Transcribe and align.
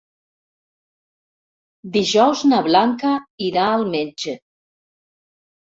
Dijous 1.97 2.41
na 2.53 2.63
Blanca 2.71 3.13
irà 3.49 3.67
al 3.75 3.87
metge. 3.93 4.37